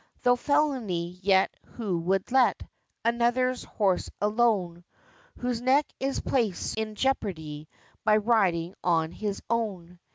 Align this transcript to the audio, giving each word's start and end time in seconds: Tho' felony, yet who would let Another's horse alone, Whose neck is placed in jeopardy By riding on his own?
Tho' 0.23 0.35
felony, 0.35 1.19
yet 1.21 1.55
who 1.63 1.99
would 1.99 2.31
let 2.31 2.63
Another's 3.05 3.63
horse 3.63 4.09
alone, 4.19 4.83
Whose 5.37 5.61
neck 5.61 5.85
is 5.99 6.21
placed 6.21 6.75
in 6.75 6.95
jeopardy 6.95 7.69
By 8.03 8.17
riding 8.17 8.73
on 8.83 9.11
his 9.11 9.43
own? 9.47 9.99